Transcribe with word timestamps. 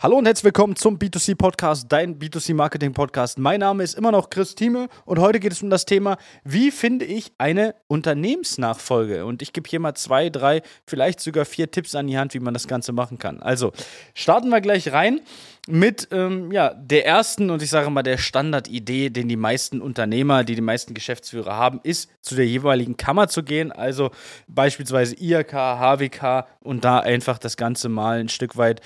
Hallo 0.00 0.16
und 0.16 0.26
herzlich 0.26 0.44
willkommen 0.44 0.76
zum 0.76 0.96
B2C 0.96 1.34
Podcast, 1.34 1.86
dein 1.88 2.20
B2C 2.20 2.54
Marketing 2.54 2.92
Podcast. 2.92 3.36
Mein 3.36 3.58
Name 3.58 3.82
ist 3.82 3.98
immer 3.98 4.12
noch 4.12 4.30
Chris 4.30 4.54
Thieme 4.54 4.86
und 5.04 5.18
heute 5.18 5.40
geht 5.40 5.50
es 5.50 5.60
um 5.60 5.70
das 5.70 5.86
Thema, 5.86 6.18
wie 6.44 6.70
finde 6.70 7.04
ich 7.04 7.32
eine 7.36 7.74
Unternehmensnachfolge? 7.88 9.26
Und 9.26 9.42
ich 9.42 9.52
gebe 9.52 9.68
hier 9.68 9.80
mal 9.80 9.96
zwei, 9.96 10.30
drei, 10.30 10.62
vielleicht 10.86 11.18
sogar 11.18 11.44
vier 11.44 11.72
Tipps 11.72 11.96
an 11.96 12.06
die 12.06 12.16
Hand, 12.16 12.32
wie 12.34 12.38
man 12.38 12.54
das 12.54 12.68
Ganze 12.68 12.92
machen 12.92 13.18
kann. 13.18 13.42
Also 13.42 13.72
starten 14.14 14.50
wir 14.50 14.60
gleich 14.60 14.92
rein 14.92 15.20
mit 15.66 16.06
ähm, 16.12 16.52
ja, 16.52 16.74
der 16.74 17.04
ersten 17.04 17.50
und 17.50 17.60
ich 17.60 17.68
sage 17.68 17.90
mal 17.90 18.04
der 18.04 18.18
Standardidee, 18.18 19.10
den 19.10 19.28
die 19.28 19.36
meisten 19.36 19.82
Unternehmer, 19.82 20.44
die 20.44 20.54
die 20.54 20.60
meisten 20.60 20.94
Geschäftsführer 20.94 21.56
haben, 21.56 21.80
ist, 21.82 22.08
zu 22.22 22.36
der 22.36 22.46
jeweiligen 22.46 22.96
Kammer 22.96 23.26
zu 23.26 23.42
gehen. 23.42 23.72
Also 23.72 24.12
beispielsweise 24.46 25.16
IHK, 25.20 25.52
HWK 25.52 26.46
und 26.60 26.84
da 26.84 27.00
einfach 27.00 27.38
das 27.38 27.56
Ganze 27.56 27.88
mal 27.88 28.20
ein 28.20 28.28
Stück 28.28 28.56
weit 28.56 28.80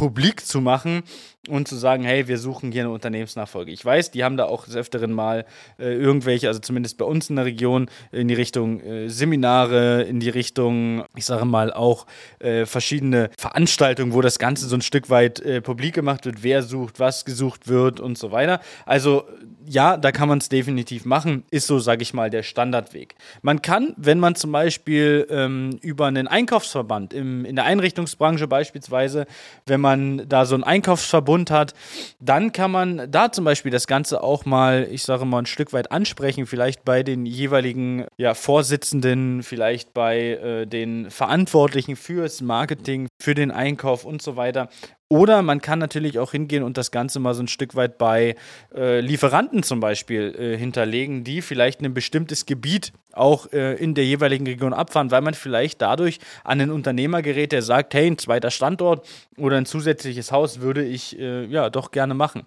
publik 0.00 0.46
zu 0.46 0.62
machen 0.62 1.02
und 1.48 1.66
zu 1.66 1.76
sagen, 1.76 2.04
hey, 2.04 2.28
wir 2.28 2.38
suchen 2.38 2.70
hier 2.70 2.82
eine 2.82 2.90
Unternehmensnachfolge. 2.90 3.72
Ich 3.72 3.82
weiß, 3.82 4.10
die 4.10 4.24
haben 4.24 4.36
da 4.36 4.44
auch 4.44 4.66
des 4.66 4.76
Öfteren 4.76 5.12
mal 5.12 5.46
äh, 5.78 5.94
irgendwelche, 5.94 6.48
also 6.48 6.60
zumindest 6.60 6.98
bei 6.98 7.06
uns 7.06 7.30
in 7.30 7.36
der 7.36 7.46
Region, 7.46 7.88
in 8.12 8.28
die 8.28 8.34
Richtung 8.34 8.80
äh, 8.80 9.08
Seminare, 9.08 10.02
in 10.02 10.20
die 10.20 10.28
Richtung, 10.28 11.04
ich 11.16 11.24
sage 11.24 11.46
mal, 11.46 11.72
auch 11.72 12.06
äh, 12.40 12.66
verschiedene 12.66 13.30
Veranstaltungen, 13.38 14.12
wo 14.12 14.20
das 14.20 14.38
Ganze 14.38 14.66
so 14.66 14.76
ein 14.76 14.82
Stück 14.82 15.08
weit 15.08 15.40
äh, 15.40 15.62
publik 15.62 15.94
gemacht 15.94 16.26
wird, 16.26 16.42
wer 16.42 16.62
sucht, 16.62 17.00
was 17.00 17.24
gesucht 17.24 17.68
wird 17.68 18.00
und 18.00 18.18
so 18.18 18.32
weiter. 18.32 18.60
Also 18.84 19.24
ja, 19.66 19.96
da 19.96 20.12
kann 20.12 20.28
man 20.28 20.38
es 20.38 20.48
definitiv 20.48 21.04
machen, 21.04 21.44
ist 21.50 21.66
so, 21.66 21.78
sage 21.78 22.02
ich 22.02 22.12
mal, 22.12 22.28
der 22.28 22.42
Standardweg. 22.42 23.14
Man 23.40 23.62
kann, 23.62 23.94
wenn 23.96 24.18
man 24.18 24.34
zum 24.34 24.52
Beispiel 24.52 25.26
ähm, 25.30 25.78
über 25.80 26.06
einen 26.06 26.28
Einkaufsverband 26.28 27.14
im, 27.14 27.44
in 27.44 27.56
der 27.56 27.64
Einrichtungsbranche 27.64 28.46
beispielsweise, 28.46 29.26
wenn 29.66 29.80
man 29.80 30.28
da 30.28 30.44
so 30.44 30.54
einen 30.54 30.64
Einkaufsverband 30.64 31.29
Bund 31.30 31.52
hat, 31.52 31.74
dann 32.18 32.50
kann 32.50 32.72
man 32.72 33.08
da 33.08 33.30
zum 33.30 33.44
Beispiel 33.44 33.70
das 33.70 33.86
Ganze 33.86 34.20
auch 34.20 34.46
mal, 34.46 34.88
ich 34.90 35.04
sage 35.04 35.24
mal, 35.24 35.38
ein 35.38 35.46
Stück 35.46 35.72
weit 35.72 35.92
ansprechen, 35.92 36.44
vielleicht 36.44 36.84
bei 36.84 37.04
den 37.04 37.24
jeweiligen 37.24 38.06
ja, 38.16 38.34
Vorsitzenden, 38.34 39.44
vielleicht 39.44 39.94
bei 39.94 40.18
äh, 40.18 40.66
den 40.66 41.08
Verantwortlichen 41.08 41.94
fürs 41.94 42.40
Marketing, 42.40 43.06
für 43.22 43.36
den 43.36 43.52
Einkauf 43.52 44.04
und 44.04 44.22
so 44.22 44.34
weiter. 44.34 44.70
Oder 45.08 45.42
man 45.42 45.60
kann 45.60 45.78
natürlich 45.78 46.18
auch 46.18 46.32
hingehen 46.32 46.64
und 46.64 46.76
das 46.76 46.90
Ganze 46.90 47.20
mal 47.20 47.34
so 47.34 47.44
ein 47.44 47.48
Stück 47.48 47.76
weit 47.76 47.96
bei 47.96 48.34
äh, 48.74 48.98
Lieferanten 48.98 49.62
zum 49.62 49.78
Beispiel 49.78 50.34
äh, 50.36 50.56
hinterlegen, 50.56 51.22
die 51.22 51.42
vielleicht 51.42 51.80
ein 51.80 51.94
bestimmtes 51.94 52.44
Gebiet 52.44 52.92
auch 53.12 53.52
äh, 53.52 53.74
in 53.74 53.94
der 53.94 54.04
jeweiligen 54.04 54.46
Region 54.46 54.72
abfahren, 54.72 55.10
weil 55.10 55.20
man 55.20 55.34
vielleicht 55.34 55.82
dadurch 55.82 56.18
an 56.44 56.60
einen 56.60 56.70
Unternehmer 56.70 57.22
gerät, 57.22 57.52
der 57.52 57.62
sagt, 57.62 57.94
hey, 57.94 58.06
ein 58.06 58.18
zweiter 58.18 58.50
Standort 58.50 59.06
oder 59.36 59.56
ein 59.56 59.66
zusätzliches 59.66 60.32
Haus 60.32 60.60
würde 60.60 60.84
ich 60.84 61.18
äh, 61.18 61.44
ja 61.46 61.70
doch 61.70 61.90
gerne 61.90 62.14
machen. 62.14 62.42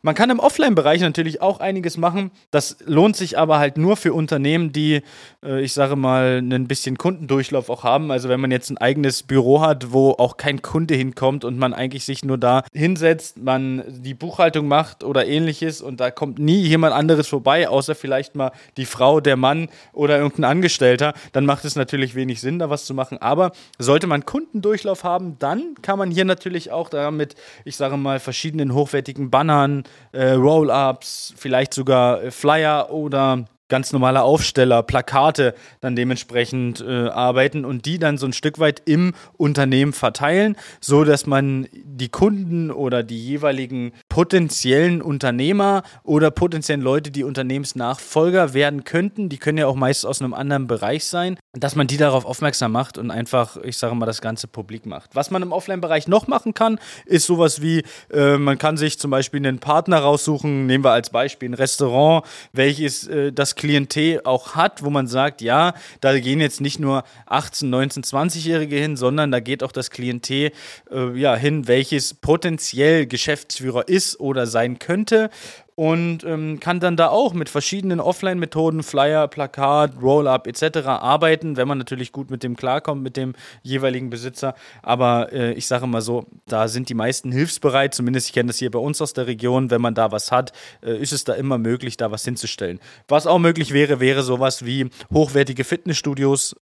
Man 0.00 0.14
kann 0.14 0.30
im 0.30 0.38
Offline-Bereich 0.38 1.00
natürlich 1.00 1.42
auch 1.42 1.58
einiges 1.58 1.96
machen. 1.96 2.30
Das 2.52 2.76
lohnt 2.84 3.16
sich 3.16 3.36
aber 3.36 3.58
halt 3.58 3.78
nur 3.78 3.96
für 3.96 4.12
Unternehmen, 4.12 4.72
die, 4.72 5.02
äh, 5.44 5.60
ich 5.60 5.72
sage 5.72 5.96
mal, 5.96 6.38
ein 6.38 6.68
bisschen 6.68 6.96
Kundendurchlauf 6.96 7.68
auch 7.68 7.82
haben. 7.82 8.12
Also 8.12 8.28
wenn 8.28 8.40
man 8.40 8.52
jetzt 8.52 8.70
ein 8.70 8.78
eigenes 8.78 9.24
Büro 9.24 9.60
hat, 9.60 9.92
wo 9.92 10.12
auch 10.12 10.36
kein 10.36 10.62
Kunde 10.62 10.94
hinkommt 10.94 11.44
und 11.44 11.58
man 11.58 11.74
eigentlich 11.74 12.04
sich 12.04 12.24
nur 12.24 12.38
da 12.38 12.62
hinsetzt, 12.72 13.38
man 13.38 13.82
die 13.88 14.14
Buchhaltung 14.14 14.68
macht 14.68 15.02
oder 15.02 15.26
ähnliches 15.26 15.82
und 15.82 15.98
da 15.98 16.12
kommt 16.12 16.38
nie 16.38 16.60
jemand 16.60 16.94
anderes 16.94 17.26
vorbei, 17.26 17.68
außer 17.68 17.96
vielleicht 17.96 18.36
mal 18.36 18.52
die 18.76 18.86
Frau, 18.86 19.20
der 19.20 19.36
Mann 19.36 19.68
oder 19.92 20.18
irgendein 20.18 20.44
Angestellter, 20.44 21.12
dann 21.32 21.44
macht 21.44 21.64
es 21.64 21.74
natürlich 21.74 22.14
wenig 22.14 22.40
Sinn, 22.40 22.60
da 22.60 22.70
was 22.70 22.84
zu 22.84 22.94
machen. 22.94 23.18
Aber 23.18 23.50
sollte 23.78 24.06
man 24.06 24.24
Kundendurchlauf 24.24 25.02
haben, 25.02 25.38
dann 25.40 25.74
kann 25.82 25.98
man 25.98 26.12
hier 26.12 26.24
natürlich 26.24 26.70
auch 26.70 26.88
damit, 26.88 27.34
ich 27.64 27.76
sage 27.76 27.96
mal, 27.96 28.20
verschiedenen 28.20 28.74
hochwertigen 28.74 29.30
Bannern, 29.30 29.84
äh, 30.12 30.30
Roll-ups, 30.30 31.34
vielleicht 31.36 31.74
sogar 31.74 32.22
äh, 32.22 32.30
Flyer 32.30 32.90
oder 32.90 33.44
ganz 33.68 33.92
normale 33.92 34.22
Aufsteller, 34.22 34.82
Plakate 34.82 35.54
dann 35.80 35.94
dementsprechend 35.94 36.80
äh, 36.80 37.08
arbeiten 37.08 37.64
und 37.64 37.84
die 37.86 37.98
dann 37.98 38.18
so 38.18 38.26
ein 38.26 38.32
Stück 38.32 38.58
weit 38.58 38.82
im 38.86 39.14
Unternehmen 39.36 39.92
verteilen, 39.92 40.56
so 40.80 41.04
dass 41.04 41.26
man 41.26 41.68
die 41.72 42.08
Kunden 42.08 42.70
oder 42.70 43.02
die 43.02 43.22
jeweiligen 43.22 43.92
potenziellen 44.18 45.00
Unternehmer 45.00 45.84
oder 46.02 46.32
potenziellen 46.32 46.80
Leute, 46.80 47.12
die 47.12 47.22
Unternehmensnachfolger 47.22 48.52
werden 48.52 48.82
könnten, 48.82 49.28
die 49.28 49.38
können 49.38 49.58
ja 49.58 49.68
auch 49.68 49.76
meist 49.76 50.04
aus 50.04 50.20
einem 50.20 50.34
anderen 50.34 50.66
Bereich 50.66 51.04
sein, 51.04 51.38
dass 51.52 51.76
man 51.76 51.86
die 51.86 51.98
darauf 51.98 52.24
aufmerksam 52.24 52.72
macht 52.72 52.98
und 52.98 53.12
einfach, 53.12 53.58
ich 53.58 53.76
sage 53.76 53.94
mal, 53.94 54.06
das 54.06 54.20
Ganze 54.20 54.48
publik 54.48 54.86
macht. 54.86 55.14
Was 55.14 55.30
man 55.30 55.42
im 55.42 55.52
Offline-Bereich 55.52 56.08
noch 56.08 56.26
machen 56.26 56.52
kann, 56.52 56.80
ist 57.06 57.26
sowas 57.26 57.62
wie, 57.62 57.84
äh, 58.12 58.38
man 58.38 58.58
kann 58.58 58.76
sich 58.76 58.98
zum 58.98 59.12
Beispiel 59.12 59.38
einen 59.38 59.60
Partner 59.60 60.00
raussuchen, 60.00 60.66
nehmen 60.66 60.82
wir 60.82 60.90
als 60.90 61.10
Beispiel 61.10 61.50
ein 61.50 61.54
Restaurant, 61.54 62.26
welches 62.52 63.06
äh, 63.06 63.32
das 63.32 63.54
Klientel 63.54 64.22
auch 64.24 64.56
hat, 64.56 64.82
wo 64.82 64.90
man 64.90 65.06
sagt, 65.06 65.42
ja, 65.42 65.74
da 66.00 66.18
gehen 66.18 66.40
jetzt 66.40 66.60
nicht 66.60 66.80
nur 66.80 67.04
18, 67.26 67.70
19, 67.70 68.02
20-Jährige 68.02 68.74
hin, 68.74 68.96
sondern 68.96 69.30
da 69.30 69.38
geht 69.38 69.62
auch 69.62 69.70
das 69.70 69.90
Klientel 69.90 70.50
äh, 70.90 71.16
ja, 71.16 71.36
hin, 71.36 71.68
welches 71.68 72.14
potenziell 72.14 73.06
Geschäftsführer 73.06 73.86
ist 73.86 74.07
oder 74.18 74.46
sein 74.46 74.78
könnte 74.78 75.30
und 75.78 76.24
ähm, 76.24 76.58
kann 76.58 76.80
dann 76.80 76.96
da 76.96 77.06
auch 77.06 77.34
mit 77.34 77.48
verschiedenen 77.48 78.00
Offline-Methoden, 78.00 78.82
Flyer, 78.82 79.28
Plakat, 79.28 79.92
Roll-up 80.02 80.48
etc. 80.48 80.78
arbeiten, 80.88 81.56
wenn 81.56 81.68
man 81.68 81.78
natürlich 81.78 82.10
gut 82.10 82.32
mit 82.32 82.42
dem 82.42 82.56
klarkommt, 82.56 83.00
mit 83.00 83.16
dem 83.16 83.34
jeweiligen 83.62 84.10
Besitzer. 84.10 84.56
Aber 84.82 85.32
äh, 85.32 85.52
ich 85.52 85.68
sage 85.68 85.86
mal 85.86 86.00
so, 86.00 86.26
da 86.46 86.66
sind 86.66 86.88
die 86.88 86.94
meisten 86.94 87.30
hilfsbereit, 87.30 87.94
zumindest 87.94 88.26
ich 88.26 88.32
kenne 88.32 88.48
das 88.48 88.58
hier 88.58 88.72
bei 88.72 88.80
uns 88.80 89.00
aus 89.00 89.12
der 89.12 89.28
Region, 89.28 89.70
wenn 89.70 89.80
man 89.80 89.94
da 89.94 90.10
was 90.10 90.32
hat, 90.32 90.50
äh, 90.82 91.00
ist 91.00 91.12
es 91.12 91.22
da 91.22 91.34
immer 91.34 91.58
möglich, 91.58 91.96
da 91.96 92.10
was 92.10 92.24
hinzustellen. 92.24 92.80
Was 93.06 93.28
auch 93.28 93.38
möglich 93.38 93.72
wäre, 93.72 94.00
wäre 94.00 94.24
sowas 94.24 94.64
wie 94.64 94.90
hochwertige 95.12 95.62
Fitnessstudios 95.62 96.56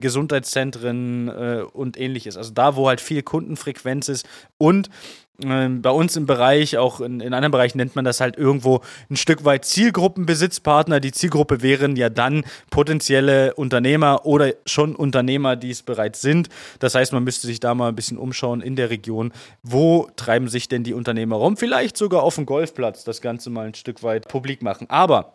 Gesundheitszentren 0.00 1.28
äh, 1.28 1.62
und 1.72 1.98
ähnliches. 1.98 2.36
Also 2.36 2.52
da, 2.52 2.76
wo 2.76 2.88
halt 2.88 3.00
viel 3.00 3.22
Kundenfrequenz 3.22 4.08
ist 4.08 4.26
und 4.58 4.90
ähm, 5.44 5.82
bei 5.82 5.90
uns 5.90 6.16
im 6.16 6.26
Bereich, 6.26 6.78
auch 6.78 7.00
in, 7.00 7.20
in 7.20 7.34
anderen 7.34 7.52
Bereichen 7.52 7.78
nennt 7.78 7.94
man 7.94 8.04
das 8.04 8.20
halt 8.20 8.36
irgendwo 8.36 8.80
ein 9.10 9.16
Stück 9.16 9.44
weit 9.44 9.64
Zielgruppenbesitzpartner. 9.64 11.00
Die 11.00 11.12
Zielgruppe 11.12 11.62
wären 11.62 11.96
ja 11.96 12.08
dann 12.08 12.44
potenzielle 12.70 13.54
Unternehmer 13.54 14.24
oder 14.24 14.54
schon 14.64 14.96
Unternehmer, 14.96 15.56
die 15.56 15.70
es 15.70 15.82
bereits 15.82 16.22
sind. 16.22 16.48
Das 16.78 16.94
heißt, 16.94 17.12
man 17.12 17.24
müsste 17.24 17.46
sich 17.46 17.60
da 17.60 17.74
mal 17.74 17.88
ein 17.88 17.96
bisschen 17.96 18.18
umschauen 18.18 18.60
in 18.60 18.76
der 18.76 18.90
Region. 18.90 19.32
Wo 19.62 20.08
treiben 20.16 20.48
sich 20.48 20.68
denn 20.68 20.84
die 20.84 20.94
Unternehmer 20.94 21.36
rum? 21.36 21.56
Vielleicht 21.56 21.96
sogar 21.96 22.22
auf 22.22 22.36
dem 22.36 22.46
Golfplatz 22.46 23.04
das 23.04 23.20
Ganze 23.20 23.50
mal 23.50 23.66
ein 23.66 23.74
Stück 23.74 24.02
weit 24.02 24.28
publik 24.28 24.62
machen. 24.62 24.88
Aber 24.88 25.34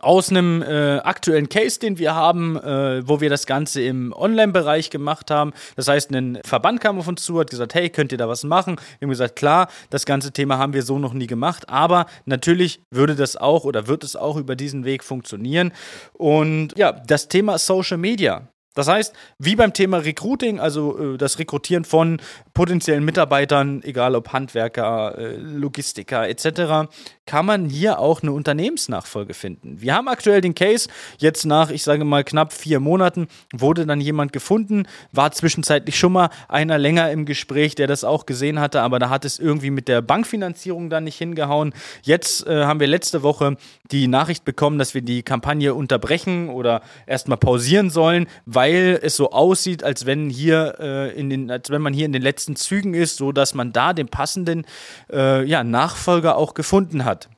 aus 0.00 0.30
einem 0.30 0.62
äh, 0.62 0.98
aktuellen 0.98 1.48
Case, 1.48 1.80
den 1.80 1.98
wir 1.98 2.14
haben, 2.14 2.56
äh, 2.56 3.06
wo 3.06 3.20
wir 3.20 3.30
das 3.30 3.46
Ganze 3.46 3.82
im 3.82 4.12
Online-Bereich 4.12 4.90
gemacht 4.90 5.30
haben. 5.30 5.52
Das 5.76 5.88
heißt, 5.88 6.12
ein 6.12 6.38
Verband 6.44 6.80
kam 6.80 6.98
auf 6.98 7.08
uns 7.08 7.24
zu, 7.24 7.40
hat 7.40 7.50
gesagt, 7.50 7.74
hey, 7.74 7.90
könnt 7.90 8.12
ihr 8.12 8.18
da 8.18 8.28
was 8.28 8.44
machen? 8.44 8.76
Wir 8.98 9.06
haben 9.06 9.10
gesagt, 9.10 9.36
klar, 9.36 9.68
das 9.90 10.06
ganze 10.06 10.32
Thema 10.32 10.58
haben 10.58 10.72
wir 10.72 10.82
so 10.82 10.98
noch 10.98 11.12
nie 11.12 11.26
gemacht, 11.26 11.68
aber 11.68 12.06
natürlich 12.26 12.80
würde 12.90 13.16
das 13.16 13.36
auch 13.36 13.64
oder 13.64 13.88
wird 13.88 14.04
es 14.04 14.14
auch 14.14 14.36
über 14.36 14.54
diesen 14.54 14.84
Weg 14.84 15.02
funktionieren. 15.02 15.72
Und 16.12 16.76
ja, 16.76 16.92
das 16.92 17.28
Thema 17.28 17.58
Social 17.58 17.98
Media. 17.98 18.48
Das 18.74 18.86
heißt, 18.86 19.12
wie 19.38 19.56
beim 19.56 19.72
Thema 19.72 19.98
Recruiting, 19.98 20.60
also 20.60 21.14
äh, 21.14 21.18
das 21.18 21.40
Rekrutieren 21.40 21.84
von 21.84 22.20
potenziellen 22.54 23.04
Mitarbeitern, 23.04 23.82
egal 23.82 24.14
ob 24.14 24.32
Handwerker, 24.32 25.18
äh, 25.18 25.36
Logistiker 25.36 26.28
etc., 26.28 26.88
kann 27.26 27.44
man 27.44 27.68
hier 27.68 27.98
auch 27.98 28.22
eine 28.22 28.32
Unternehmensnachfolge 28.32 29.34
finden. 29.34 29.80
Wir 29.80 29.94
haben 29.94 30.08
aktuell 30.08 30.40
den 30.40 30.54
Case, 30.54 30.88
jetzt 31.18 31.44
nach, 31.44 31.70
ich 31.70 31.82
sage 31.82 32.04
mal, 32.04 32.24
knapp 32.24 32.52
vier 32.52 32.78
Monaten 32.80 33.26
wurde 33.52 33.84
dann 33.84 34.00
jemand 34.00 34.32
gefunden, 34.32 34.86
war 35.12 35.32
zwischenzeitlich 35.32 35.98
schon 35.98 36.12
mal 36.12 36.30
einer 36.48 36.78
länger 36.78 37.10
im 37.10 37.26
Gespräch, 37.26 37.74
der 37.74 37.86
das 37.86 38.04
auch 38.04 38.26
gesehen 38.26 38.60
hatte, 38.60 38.80
aber 38.82 38.98
da 38.98 39.10
hat 39.10 39.24
es 39.24 39.38
irgendwie 39.38 39.70
mit 39.70 39.88
der 39.88 40.02
Bankfinanzierung 40.02 40.88
dann 40.88 41.04
nicht 41.04 41.18
hingehauen. 41.18 41.74
Jetzt 42.02 42.46
äh, 42.46 42.64
haben 42.64 42.80
wir 42.80 42.86
letzte 42.86 43.22
Woche 43.22 43.56
die 43.90 44.06
Nachricht 44.06 44.44
bekommen, 44.44 44.78
dass 44.78 44.94
wir 44.94 45.02
die 45.02 45.22
Kampagne 45.22 45.74
unterbrechen 45.74 46.48
oder 46.48 46.82
erstmal 47.06 47.38
pausieren 47.38 47.90
sollen, 47.90 48.26
weil 48.46 48.67
weil 48.68 48.98
es 49.02 49.16
so 49.16 49.30
aussieht, 49.30 49.82
als 49.82 50.06
wenn 50.06 50.28
hier 50.30 50.76
äh, 50.78 51.18
in 51.18 51.30
den, 51.30 51.50
als 51.50 51.70
wenn 51.70 51.82
man 51.82 51.92
hier 51.92 52.06
in 52.06 52.12
den 52.12 52.22
letzten 52.22 52.56
Zügen 52.56 52.94
ist, 52.94 53.16
so 53.16 53.32
dass 53.32 53.54
man 53.54 53.72
da 53.72 53.92
den 53.92 54.08
passenden 54.08 54.66
äh, 55.10 55.44
ja, 55.44 55.64
Nachfolger 55.64 56.36
auch 56.36 56.54
gefunden 56.54 57.04
hat. 57.04 57.28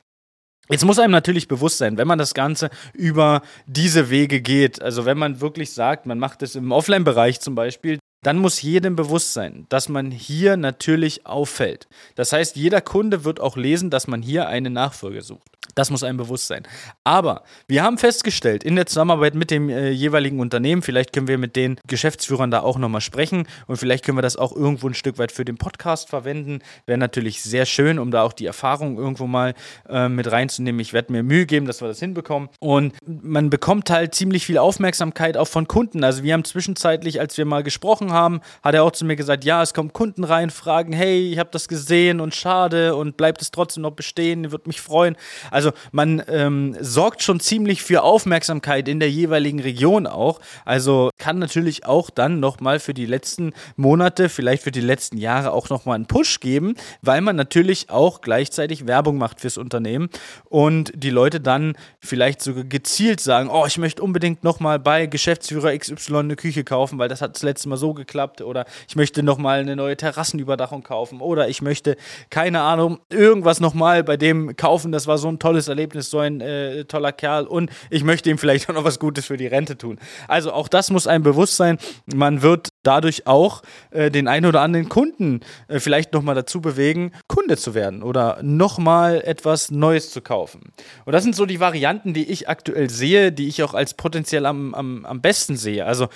Jetzt 0.69 0.85
muss 0.85 0.99
einem 0.99 1.11
natürlich 1.11 1.47
bewusst 1.47 1.79
sein, 1.79 1.97
wenn 1.97 2.07
man 2.07 2.19
das 2.19 2.33
Ganze 2.33 2.69
über 2.93 3.41
diese 3.65 4.09
Wege 4.09 4.41
geht, 4.41 4.81
also 4.81 5.05
wenn 5.05 5.17
man 5.17 5.41
wirklich 5.41 5.73
sagt, 5.73 6.05
man 6.05 6.19
macht 6.19 6.41
es 6.43 6.55
im 6.55 6.71
Offline-Bereich 6.71 7.41
zum 7.41 7.55
Beispiel, 7.55 7.99
dann 8.23 8.37
muss 8.37 8.61
jedem 8.61 8.95
bewusst 8.95 9.33
sein, 9.33 9.65
dass 9.69 9.89
man 9.89 10.11
hier 10.11 10.57
natürlich 10.57 11.25
auffällt. 11.25 11.87
Das 12.15 12.33
heißt, 12.33 12.55
jeder 12.55 12.81
Kunde 12.81 13.23
wird 13.23 13.39
auch 13.39 13.57
lesen, 13.57 13.89
dass 13.89 14.07
man 14.07 14.21
hier 14.21 14.47
eine 14.47 14.69
Nachfolge 14.69 15.21
sucht. 15.21 15.51
Das 15.75 15.89
muss 15.89 16.03
einem 16.03 16.17
bewusst 16.17 16.47
sein. 16.47 16.63
Aber 17.03 17.43
wir 17.67 17.83
haben 17.83 17.97
festgestellt, 17.97 18.63
in 18.63 18.75
der 18.75 18.87
Zusammenarbeit 18.87 19.35
mit 19.35 19.51
dem 19.51 19.69
äh, 19.69 19.89
jeweiligen 19.89 20.39
Unternehmen, 20.39 20.81
vielleicht 20.81 21.13
können 21.13 21.27
wir 21.27 21.37
mit 21.37 21.55
den 21.55 21.79
Geschäftsführern 21.87 22.51
da 22.51 22.61
auch 22.61 22.77
nochmal 22.77 23.01
sprechen 23.01 23.47
und 23.67 23.77
vielleicht 23.77 24.03
können 24.03 24.17
wir 24.17 24.21
das 24.21 24.35
auch 24.35 24.53
irgendwo 24.53 24.87
ein 24.87 24.93
Stück 24.93 25.17
weit 25.17 25.31
für 25.31 25.45
den 25.45 25.57
Podcast 25.57 26.09
verwenden. 26.09 26.59
Wäre 26.85 26.97
natürlich 26.97 27.41
sehr 27.41 27.65
schön, 27.65 27.99
um 27.99 28.11
da 28.11 28.23
auch 28.23 28.33
die 28.33 28.45
Erfahrung 28.45 28.97
irgendwo 28.97 29.27
mal 29.27 29.53
äh, 29.87 30.09
mit 30.09 30.29
reinzunehmen. 30.31 30.79
Ich 30.81 30.93
werde 30.93 31.13
mir 31.13 31.23
Mühe 31.23 31.45
geben, 31.45 31.67
dass 31.67 31.81
wir 31.81 31.87
das 31.87 31.99
hinbekommen. 31.99 32.49
Und 32.59 32.93
man 33.05 33.49
bekommt 33.49 33.89
halt 33.89 34.13
ziemlich 34.13 34.45
viel 34.45 34.57
Aufmerksamkeit 34.57 35.37
auch 35.37 35.47
von 35.47 35.67
Kunden. 35.67 36.03
Also 36.03 36.23
wir 36.23 36.33
haben 36.33 36.43
zwischenzeitlich, 36.43 37.19
als 37.19 37.37
wir 37.37 37.45
mal 37.45 37.63
gesprochen 37.63 38.10
haben, 38.11 38.41
hat 38.63 38.75
er 38.75 38.83
auch 38.83 38.91
zu 38.91 39.05
mir 39.05 39.15
gesagt, 39.15 39.43
ja, 39.43 39.61
es 39.61 39.73
kommen 39.73 39.93
Kunden 39.93 40.23
rein, 40.23 40.49
fragen, 40.49 40.93
hey, 40.93 41.31
ich 41.31 41.39
habe 41.39 41.49
das 41.51 41.67
gesehen 41.67 42.19
und 42.19 42.35
schade 42.35 42.95
und 42.95 43.17
bleibt 43.17 43.41
es 43.41 43.51
trotzdem 43.51 43.83
noch 43.83 43.91
bestehen, 43.91 44.51
würde 44.51 44.67
mich 44.67 44.81
freuen. 44.81 45.15
Also 45.49 45.71
man 45.91 46.21
ähm, 46.27 46.75
sorgt 46.79 47.23
schon 47.23 47.39
ziemlich 47.39 47.81
für 47.81 48.03
Aufmerksamkeit 48.03 48.87
in 48.87 48.99
der 48.99 49.09
jeweiligen 49.09 49.59
Region 49.59 50.07
auch. 50.07 50.39
Also 50.65 51.09
kann 51.17 51.39
natürlich 51.39 51.85
auch 51.85 52.09
dann 52.09 52.39
nochmal 52.39 52.79
für 52.79 52.93
die 52.93 53.05
letzten 53.05 53.53
Monate, 53.75 54.29
vielleicht 54.29 54.63
für 54.63 54.71
die 54.71 54.81
letzten 54.81 55.17
Jahre 55.17 55.51
auch 55.51 55.69
nochmal 55.69 55.95
einen 55.95 56.05
Push 56.05 56.39
geben, 56.39 56.75
weil 57.01 57.21
man 57.21 57.35
natürlich 57.35 57.89
auch 57.89 58.21
gleichzeitig 58.21 58.87
Werbung 58.87 59.17
macht 59.17 59.41
fürs 59.41 59.57
Unternehmen 59.57 60.09
und 60.45 60.91
die 60.95 61.09
Leute 61.09 61.39
dann 61.39 61.75
vielleicht 61.99 62.41
sogar 62.41 62.63
gezielt 62.63 63.19
sagen, 63.19 63.49
oh, 63.49 63.65
ich 63.65 63.77
möchte 63.77 64.01
unbedingt 64.01 64.43
nochmal 64.43 64.79
bei 64.79 65.05
Geschäftsführer 65.05 65.77
XY 65.77 66.17
eine 66.17 66.35
Küche 66.35 66.63
kaufen, 66.63 66.99
weil 66.99 67.09
das 67.09 67.21
hat 67.21 67.35
das 67.35 67.43
letzte 67.43 67.69
Mal 67.69 67.77
so 67.77 67.93
geklappt 68.01 68.41
oder 68.41 68.65
ich 68.87 68.95
möchte 68.95 69.23
nochmal 69.23 69.59
eine 69.59 69.75
neue 69.75 69.95
Terrassenüberdachung 69.95 70.83
kaufen 70.83 71.21
oder 71.21 71.47
ich 71.47 71.61
möchte, 71.61 71.95
keine 72.29 72.61
Ahnung, 72.61 72.99
irgendwas 73.09 73.59
nochmal 73.59 74.03
bei 74.03 74.17
dem 74.17 74.55
kaufen, 74.55 74.91
das 74.91 75.07
war 75.07 75.17
so 75.17 75.27
ein 75.29 75.39
tolles 75.39 75.67
Erlebnis, 75.67 76.09
so 76.09 76.19
ein 76.19 76.41
äh, 76.41 76.85
toller 76.85 77.11
Kerl 77.11 77.45
und 77.45 77.69
ich 77.89 78.03
möchte 78.03 78.29
ihm 78.29 78.37
vielleicht 78.37 78.69
auch 78.69 78.73
noch 78.73 78.83
was 78.83 78.99
Gutes 78.99 79.25
für 79.25 79.37
die 79.37 79.47
Rente 79.47 79.77
tun. 79.77 79.99
Also 80.27 80.51
auch 80.51 80.67
das 80.67 80.89
muss 80.89 81.07
einem 81.07 81.23
bewusst 81.23 81.57
sein. 81.57 81.77
Man 82.13 82.41
wird 82.41 82.69
dadurch 82.83 83.27
auch 83.27 83.61
äh, 83.91 84.09
den 84.09 84.27
einen 84.27 84.45
oder 84.45 84.61
anderen 84.61 84.89
Kunden 84.89 85.41
äh, 85.67 85.79
vielleicht 85.79 86.13
nochmal 86.13 86.35
dazu 86.35 86.61
bewegen, 86.61 87.11
Kunde 87.27 87.57
zu 87.57 87.73
werden 87.73 88.03
oder 88.03 88.39
nochmal 88.41 89.21
etwas 89.21 89.71
Neues 89.71 90.11
zu 90.11 90.21
kaufen. 90.21 90.73
Und 91.05 91.13
das 91.13 91.23
sind 91.23 91.35
so 91.35 91.45
die 91.45 91.59
Varianten, 91.59 92.13
die 92.13 92.29
ich 92.29 92.49
aktuell 92.49 92.89
sehe, 92.89 93.31
die 93.31 93.47
ich 93.47 93.63
auch 93.63 93.73
als 93.73 93.93
potenziell 93.93 94.45
am, 94.45 94.73
am, 94.73 95.05
am 95.05 95.21
besten 95.21 95.57
sehe. 95.57 95.85
Also 95.85 96.07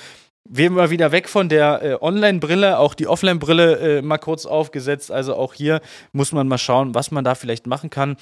wir 0.47 0.69
mal 0.69 0.89
wieder 0.91 1.11
weg 1.11 1.27
von 1.27 1.49
der 1.49 1.81
äh, 1.81 1.97
Online-Brille, 1.99 2.79
auch 2.79 2.93
die 2.93 3.07
Offline-Brille 3.07 3.97
äh, 3.97 4.01
mal 4.01 4.17
kurz 4.17 4.45
aufgesetzt. 4.45 5.11
Also 5.11 5.35
auch 5.35 5.53
hier 5.53 5.81
muss 6.13 6.31
man 6.31 6.47
mal 6.47 6.57
schauen, 6.57 6.93
was 6.95 7.11
man 7.11 7.23
da 7.23 7.35
vielleicht 7.35 7.67
machen 7.67 7.89
kann. 7.89 8.15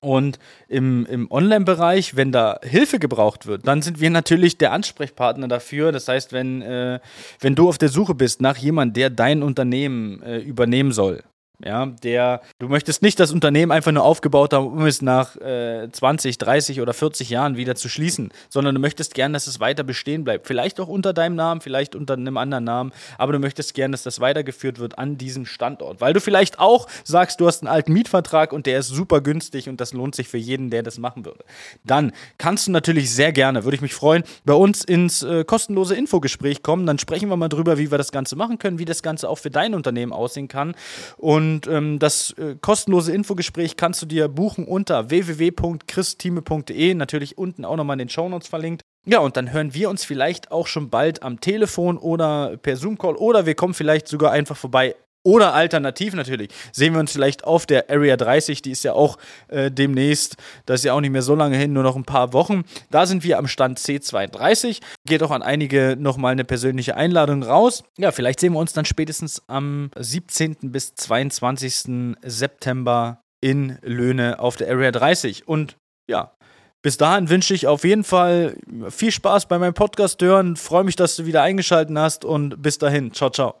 Und 0.00 0.38
im, 0.68 1.06
im 1.06 1.30
Online-Bereich, 1.30 2.14
wenn 2.14 2.30
da 2.30 2.60
Hilfe 2.62 2.98
gebraucht 3.00 3.46
wird, 3.46 3.66
dann 3.66 3.82
sind 3.82 4.00
wir 4.00 4.10
natürlich 4.10 4.56
der 4.56 4.72
Ansprechpartner 4.72 5.48
dafür. 5.48 5.90
Das 5.90 6.06
heißt, 6.06 6.32
wenn, 6.32 6.62
äh, 6.62 7.00
wenn 7.40 7.56
du 7.56 7.68
auf 7.68 7.78
der 7.78 7.88
Suche 7.88 8.14
bist 8.14 8.40
nach 8.40 8.56
jemandem, 8.56 8.94
der 8.94 9.10
dein 9.10 9.42
Unternehmen 9.42 10.22
äh, 10.22 10.38
übernehmen 10.38 10.92
soll, 10.92 11.24
ja, 11.64 11.86
der, 11.86 12.40
du 12.60 12.68
möchtest 12.68 13.02
nicht 13.02 13.18
das 13.18 13.32
Unternehmen 13.32 13.72
einfach 13.72 13.90
nur 13.90 14.04
aufgebaut 14.04 14.52
haben, 14.52 14.68
um 14.68 14.86
es 14.86 15.02
nach 15.02 15.34
äh, 15.36 15.88
20, 15.90 16.38
30 16.38 16.80
oder 16.80 16.94
40 16.94 17.30
Jahren 17.30 17.56
wieder 17.56 17.74
zu 17.74 17.88
schließen, 17.88 18.30
sondern 18.48 18.76
du 18.76 18.80
möchtest 18.80 19.14
gern, 19.14 19.32
dass 19.32 19.48
es 19.48 19.58
weiter 19.58 19.82
bestehen 19.82 20.22
bleibt. 20.22 20.46
Vielleicht 20.46 20.78
auch 20.78 20.86
unter 20.86 21.12
deinem 21.12 21.34
Namen, 21.34 21.60
vielleicht 21.60 21.96
unter 21.96 22.14
einem 22.14 22.36
anderen 22.36 22.62
Namen, 22.62 22.92
aber 23.18 23.32
du 23.32 23.40
möchtest 23.40 23.74
gern, 23.74 23.90
dass 23.90 24.04
das 24.04 24.20
weitergeführt 24.20 24.78
wird 24.78 24.98
an 24.98 25.18
diesem 25.18 25.46
Standort. 25.46 26.00
Weil 26.00 26.12
du 26.12 26.20
vielleicht 26.20 26.60
auch 26.60 26.86
sagst, 27.02 27.40
du 27.40 27.48
hast 27.48 27.62
einen 27.62 27.72
alten 27.72 27.92
Mietvertrag 27.92 28.52
und 28.52 28.66
der 28.66 28.78
ist 28.78 28.88
super 28.88 29.20
günstig 29.20 29.68
und 29.68 29.80
das 29.80 29.92
lohnt 29.92 30.14
sich 30.14 30.28
für 30.28 30.38
jeden, 30.38 30.70
der 30.70 30.84
das 30.84 30.98
machen 30.98 31.24
würde. 31.24 31.44
Dann 31.84 32.12
kannst 32.38 32.68
du 32.68 32.70
natürlich 32.70 33.10
sehr 33.10 33.32
gerne, 33.32 33.64
würde 33.64 33.74
ich 33.74 33.82
mich 33.82 33.94
freuen, 33.94 34.22
bei 34.44 34.54
uns 34.54 34.84
ins 34.84 35.24
äh, 35.24 35.42
kostenlose 35.42 35.96
Infogespräch 35.96 36.62
kommen. 36.62 36.86
Dann 36.86 37.00
sprechen 37.00 37.28
wir 37.28 37.36
mal 37.36 37.48
drüber, 37.48 37.78
wie 37.78 37.90
wir 37.90 37.98
das 37.98 38.12
Ganze 38.12 38.36
machen 38.36 38.58
können, 38.58 38.78
wie 38.78 38.84
das 38.84 39.02
Ganze 39.02 39.28
auch 39.28 39.38
für 39.38 39.50
dein 39.50 39.74
Unternehmen 39.74 40.12
aussehen 40.12 40.46
kann. 40.46 40.76
Und 41.16 41.47
und 41.48 41.66
ähm, 41.66 41.98
das 41.98 42.32
äh, 42.32 42.56
kostenlose 42.60 43.12
Infogespräch 43.12 43.76
kannst 43.76 44.02
du 44.02 44.06
dir 44.06 44.28
buchen 44.28 44.66
unter 44.66 45.08
www.christime.de. 45.08 46.94
Natürlich 46.94 47.38
unten 47.38 47.64
auch 47.64 47.76
nochmal 47.76 47.94
in 47.94 48.00
den 48.00 48.08
Shownotes 48.08 48.48
verlinkt. 48.48 48.82
Ja, 49.06 49.20
und 49.20 49.36
dann 49.36 49.52
hören 49.52 49.72
wir 49.72 49.88
uns 49.88 50.04
vielleicht 50.04 50.52
auch 50.52 50.66
schon 50.66 50.90
bald 50.90 51.22
am 51.22 51.40
Telefon 51.40 51.96
oder 51.96 52.58
per 52.58 52.76
Zoom-Call 52.76 53.16
oder 53.16 53.46
wir 53.46 53.54
kommen 53.54 53.72
vielleicht 53.72 54.06
sogar 54.08 54.32
einfach 54.32 54.56
vorbei 54.56 54.94
oder 55.28 55.52
alternativ 55.52 56.14
natürlich 56.14 56.48
sehen 56.72 56.94
wir 56.94 57.00
uns 57.00 57.12
vielleicht 57.12 57.44
auf 57.44 57.66
der 57.66 57.90
Area 57.90 58.16
30, 58.16 58.62
die 58.62 58.70
ist 58.70 58.82
ja 58.82 58.94
auch 58.94 59.18
äh, 59.48 59.70
demnächst, 59.70 60.36
das 60.64 60.80
ist 60.80 60.84
ja 60.84 60.94
auch 60.94 61.02
nicht 61.02 61.10
mehr 61.10 61.20
so 61.20 61.34
lange 61.34 61.58
hin, 61.58 61.74
nur 61.74 61.82
noch 61.82 61.96
ein 61.96 62.04
paar 62.04 62.32
Wochen. 62.32 62.64
Da 62.90 63.04
sind 63.04 63.24
wir 63.24 63.36
am 63.36 63.46
Stand 63.46 63.78
C32. 63.78 64.80
Geht 65.06 65.22
auch 65.22 65.30
an 65.30 65.42
einige 65.42 65.96
nochmal 65.98 66.32
eine 66.32 66.44
persönliche 66.44 66.96
Einladung 66.96 67.42
raus. 67.42 67.84
Ja, 67.98 68.10
vielleicht 68.10 68.40
sehen 68.40 68.54
wir 68.54 68.58
uns 68.58 68.72
dann 68.72 68.86
spätestens 68.86 69.42
am 69.48 69.90
17. 69.98 70.56
bis 70.72 70.94
22. 70.94 72.16
September 72.22 73.20
in 73.42 73.76
Löhne 73.82 74.38
auf 74.38 74.56
der 74.56 74.70
Area 74.70 74.92
30. 74.92 75.46
Und 75.46 75.76
ja, 76.08 76.32
bis 76.80 76.96
dahin 76.96 77.28
wünsche 77.28 77.52
ich 77.52 77.66
auf 77.66 77.84
jeden 77.84 78.04
Fall 78.04 78.56
viel 78.88 79.12
Spaß 79.12 79.44
bei 79.46 79.58
meinem 79.58 79.74
Podcast 79.74 80.22
hören. 80.22 80.56
Freue 80.56 80.84
mich, 80.84 80.96
dass 80.96 81.16
du 81.16 81.26
wieder 81.26 81.42
eingeschaltet 81.42 81.94
hast 81.98 82.24
und 82.24 82.62
bis 82.62 82.78
dahin. 82.78 83.12
Ciao, 83.12 83.28
ciao. 83.28 83.60